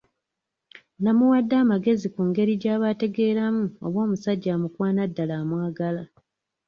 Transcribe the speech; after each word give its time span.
Namuwadde 1.01 1.55
amagezi 1.63 2.07
ku 2.13 2.21
ngeri 2.29 2.53
gy'aba 2.61 2.85
ategeeramu 2.93 3.63
oba 3.85 3.97
omusajja 4.05 4.49
amukwana 4.53 5.01
ddala 5.09 5.33
amwagala. 5.41 6.03